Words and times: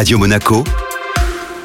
Radio 0.00 0.18
Monaco, 0.18 0.64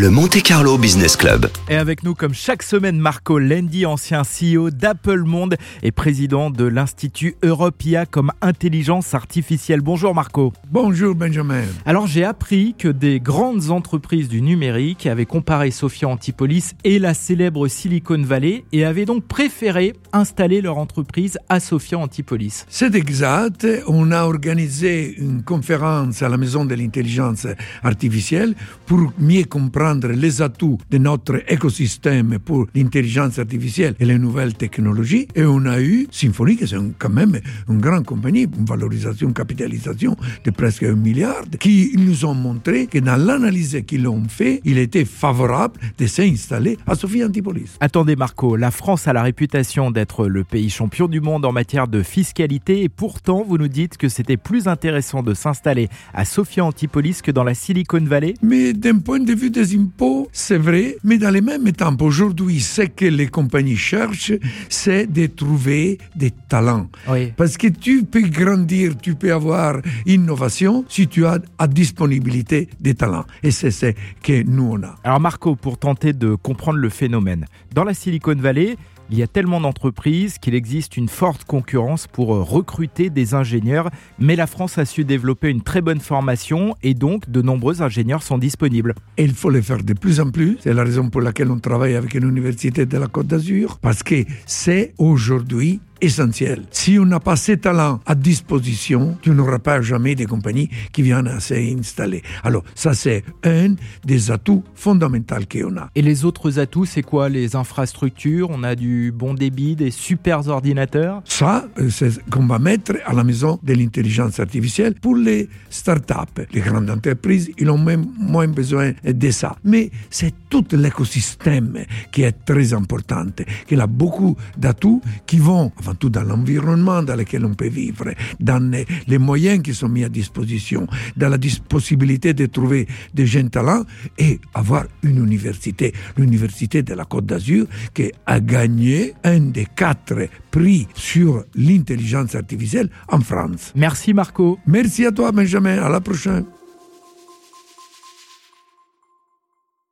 le 0.00 0.08
Monte 0.08 0.40
Carlo 0.42 0.78
Business 0.78 1.14
Club. 1.14 1.50
Et 1.68 1.76
avec 1.76 2.04
nous, 2.04 2.14
comme 2.14 2.32
chaque 2.32 2.62
semaine, 2.62 2.98
Marco 2.98 3.38
Lendi, 3.38 3.84
ancien 3.84 4.22
CEO 4.22 4.70
d'Apple 4.70 5.24
Monde 5.24 5.56
et 5.82 5.92
président 5.92 6.48
de 6.48 6.64
l'Institut 6.64 7.34
Europia 7.42 8.06
comme 8.06 8.32
intelligence 8.40 9.12
artificielle. 9.12 9.82
Bonjour 9.82 10.14
Marco. 10.14 10.54
Bonjour 10.70 11.14
Benjamin. 11.14 11.64
Alors 11.84 12.06
j'ai 12.06 12.24
appris 12.24 12.74
que 12.78 12.88
des 12.88 13.20
grandes 13.20 13.70
entreprises 13.70 14.30
du 14.30 14.40
numérique 14.40 15.04
avaient 15.04 15.26
comparé 15.26 15.70
Sophia 15.70 16.08
Antipolis 16.08 16.72
et 16.82 16.98
la 16.98 17.12
célèbre 17.12 17.68
Silicon 17.68 18.22
Valley 18.22 18.64
et 18.72 18.86
avaient 18.86 19.04
donc 19.04 19.24
préféré 19.24 19.92
installer 20.14 20.62
leur 20.62 20.78
entreprise 20.78 21.38
à 21.50 21.60
Sophia 21.60 21.98
Antipolis. 21.98 22.64
C'est 22.70 22.94
exact. 22.94 23.66
On 23.86 24.12
a 24.12 24.22
organisé 24.22 25.14
une 25.18 25.42
conférence 25.42 26.22
à 26.22 26.30
la 26.30 26.38
Maison 26.38 26.64
de 26.64 26.74
l'intelligence 26.74 27.46
artificielle 27.82 28.54
pour 28.86 29.12
mieux 29.18 29.44
comprendre 29.44 29.89
les 29.94 30.42
atouts 30.42 30.78
de 30.90 30.98
notre 30.98 31.42
écosystème 31.52 32.38
pour 32.38 32.66
l'intelligence 32.74 33.38
artificielle 33.38 33.94
et 33.98 34.04
les 34.04 34.18
nouvelles 34.18 34.54
technologies. 34.54 35.26
Et 35.34 35.44
on 35.44 35.64
a 35.66 35.80
eu 35.80 36.06
Symfony, 36.10 36.56
qui 36.56 36.64
est 36.64 36.76
quand 36.98 37.10
même 37.10 37.40
une 37.68 37.80
grande 37.80 38.04
compagnie, 38.04 38.42
une 38.42 38.64
valorisation, 38.64 39.28
une 39.28 39.34
capitalisation 39.34 40.16
de 40.44 40.50
presque 40.50 40.84
un 40.84 40.94
milliard, 40.94 41.42
qui 41.58 41.92
nous 41.96 42.24
ont 42.24 42.34
montré 42.34 42.86
que 42.86 42.98
dans 42.98 43.16
l'analyse 43.16 43.82
qu'ils 43.86 44.06
ont 44.06 44.22
fait, 44.28 44.60
il 44.64 44.78
était 44.78 45.04
favorable 45.04 45.80
de 45.98 46.06
s'installer 46.06 46.78
à 46.86 46.94
Sophie 46.94 47.24
Antipolis. 47.24 47.76
Attendez 47.80 48.16
Marco, 48.16 48.56
la 48.56 48.70
France 48.70 49.08
a 49.08 49.12
la 49.12 49.22
réputation 49.22 49.90
d'être 49.90 50.26
le 50.26 50.44
pays 50.44 50.70
champion 50.70 51.08
du 51.08 51.20
monde 51.20 51.44
en 51.44 51.52
matière 51.52 51.88
de 51.88 52.02
fiscalité 52.02 52.82
et 52.82 52.88
pourtant 52.88 53.44
vous 53.46 53.58
nous 53.58 53.68
dites 53.68 53.96
que 53.96 54.08
c'était 54.08 54.36
plus 54.36 54.68
intéressant 54.68 55.22
de 55.22 55.34
s'installer 55.34 55.88
à 56.14 56.24
Sophia 56.24 56.64
Antipolis 56.64 57.22
que 57.22 57.30
dans 57.30 57.44
la 57.44 57.54
Silicon 57.54 58.04
Valley? 58.04 58.34
Mais 58.42 58.72
d'un 58.72 58.98
point 58.98 59.20
de 59.20 59.32
vue 59.32 59.50
des 59.50 59.69
impôts, 59.74 60.28
c'est 60.32 60.58
vrai, 60.58 60.96
mais 61.04 61.18
dans 61.18 61.30
les 61.30 61.40
mêmes 61.40 61.70
temps, 61.72 61.96
aujourd'hui, 62.00 62.60
ce 62.60 62.82
que 62.82 63.04
les 63.04 63.28
compagnies 63.28 63.76
cherchent, 63.76 64.32
c'est 64.68 65.06
de 65.06 65.26
trouver 65.26 65.98
des 66.14 66.30
talents. 66.30 66.88
Oui. 67.08 67.32
Parce 67.36 67.56
que 67.56 67.68
tu 67.68 68.04
peux 68.04 68.22
grandir, 68.22 68.96
tu 69.00 69.14
peux 69.14 69.32
avoir 69.32 69.80
innovation 70.06 70.84
si 70.88 71.08
tu 71.08 71.26
as 71.26 71.38
à 71.58 71.66
disponibilité 71.66 72.68
des 72.80 72.94
talents. 72.94 73.24
Et 73.42 73.50
c'est 73.50 73.70
ce 73.70 73.92
que 74.22 74.42
nous 74.42 74.72
on 74.72 74.82
a. 74.82 74.96
Alors 75.04 75.20
Marco, 75.20 75.56
pour 75.56 75.78
tenter 75.78 76.12
de 76.12 76.34
comprendre 76.34 76.78
le 76.78 76.88
phénomène, 76.88 77.46
dans 77.74 77.84
la 77.84 77.94
Silicon 77.94 78.34
Valley, 78.36 78.76
il 79.10 79.18
y 79.18 79.22
a 79.22 79.26
tellement 79.26 79.60
d'entreprises 79.60 80.38
qu'il 80.38 80.54
existe 80.54 80.96
une 80.96 81.08
forte 81.08 81.44
concurrence 81.44 82.06
pour 82.06 82.34
euh, 82.34 82.42
recruter 82.42 83.10
des 83.10 83.34
ingénieurs, 83.34 83.90
mais 84.18 84.36
la 84.36 84.46
France 84.46 84.78
a 84.78 84.84
su 84.84 85.04
développer 85.04 85.48
une 85.48 85.62
très 85.62 85.80
bonne 85.80 86.00
formation 86.00 86.76
et 86.82 86.94
donc 86.94 87.28
de 87.28 87.42
nombreux 87.42 87.82
ingénieurs 87.82 88.22
sont 88.22 88.38
disponibles. 88.38 88.94
Et 89.16 89.24
il 89.24 89.34
faut 89.34 89.50
le 89.50 89.62
faire 89.62 89.82
de 89.82 89.92
plus 89.94 90.20
en 90.20 90.30
plus. 90.30 90.58
C'est 90.60 90.74
la 90.74 90.84
raison 90.84 91.10
pour 91.10 91.20
laquelle 91.20 91.50
on 91.50 91.58
travaille 91.58 91.96
avec 91.96 92.14
une 92.14 92.28
université 92.28 92.86
de 92.86 92.98
la 92.98 93.08
Côte 93.08 93.26
d'Azur, 93.26 93.78
parce 93.80 94.02
que 94.02 94.24
c'est 94.46 94.94
aujourd'hui 94.98 95.80
essentiel. 96.00 96.64
Si 96.70 96.98
on 96.98 97.06
n'a 97.06 97.20
pas 97.20 97.36
ces 97.36 97.56
talents 97.56 98.00
à 98.06 98.14
disposition, 98.14 99.16
tu 99.22 99.30
n'auras 99.30 99.58
pas 99.58 99.80
jamais 99.80 100.14
des 100.14 100.26
compagnies 100.26 100.68
qui 100.92 101.02
viennent 101.02 101.28
à 101.28 101.40
s'installer. 101.40 102.22
Alors, 102.42 102.64
ça, 102.74 102.94
c'est 102.94 103.24
un 103.44 103.74
des 104.04 104.30
atouts 104.30 104.64
fondamentaux 104.74 105.36
qu'on 105.50 105.76
a. 105.76 105.90
Et 105.94 106.02
les 106.02 106.24
autres 106.24 106.58
atouts, 106.58 106.84
c'est 106.84 107.02
quoi? 107.02 107.28
Les 107.28 107.56
infrastructures? 107.56 108.48
On 108.50 108.62
a 108.62 108.74
du 108.74 109.12
bon 109.12 109.34
débit, 109.34 109.76
des 109.76 109.90
super 109.90 110.48
ordinateurs? 110.48 111.22
Ça, 111.24 111.66
euh, 111.78 111.90
c'est 111.90 112.10
ce 112.10 112.20
qu'on 112.30 112.46
va 112.46 112.58
mettre 112.58 112.92
à 113.04 113.12
la 113.12 113.24
maison 113.24 113.58
de 113.62 113.74
l'intelligence 113.74 114.40
artificielle 114.40 114.94
pour 114.94 115.16
les 115.16 115.48
startups. 115.68 116.46
Les 116.52 116.60
grandes 116.60 116.90
entreprises, 116.90 117.50
ils 117.58 117.70
ont 117.70 117.78
même 117.78 118.06
moins 118.18 118.48
besoin 118.48 118.92
de 119.04 119.30
ça. 119.30 119.56
Mais 119.64 119.90
c'est 120.10 120.34
tout 120.48 120.64
l'écosystème 120.72 121.84
qui 122.12 122.22
est 122.22 122.44
très 122.44 122.72
important, 122.72 123.26
qu'il 123.66 123.80
a 123.80 123.86
beaucoup 123.86 124.36
d'atouts 124.56 125.00
qui 125.26 125.38
vont, 125.38 125.70
avant 125.90 125.94
tout 125.94 126.10
dans 126.10 126.22
l'environnement 126.22 127.02
dans 127.02 127.16
lequel 127.16 127.44
on 127.44 127.54
peut 127.54 127.68
vivre, 127.68 128.10
dans 128.38 128.72
les 129.06 129.18
moyens 129.18 129.62
qui 129.62 129.74
sont 129.74 129.88
mis 129.88 130.04
à 130.04 130.08
disposition, 130.08 130.86
dans 131.16 131.28
la 131.28 131.38
possibilité 131.68 132.32
de 132.32 132.46
trouver 132.46 132.86
des 133.14 133.26
jeunes 133.26 133.50
talents 133.50 133.84
et 134.18 134.40
avoir 134.54 134.84
une 135.02 135.18
université, 135.24 135.92
l'université 136.16 136.82
de 136.82 136.94
la 136.94 137.04
Côte 137.04 137.26
d'Azur, 137.26 137.66
qui 137.94 138.12
a 138.26 138.40
gagné 138.40 139.14
un 139.24 139.40
des 139.40 139.66
quatre 139.74 140.28
prix 140.50 140.86
sur 140.94 141.44
l'intelligence 141.54 142.34
artificielle 142.34 142.88
en 143.08 143.20
France. 143.20 143.72
Merci 143.74 144.14
Marco. 144.14 144.58
Merci 144.66 145.06
à 145.06 145.12
toi 145.12 145.32
Benjamin, 145.32 145.82
à 145.82 145.88
la 145.88 146.00
prochaine. 146.00 146.44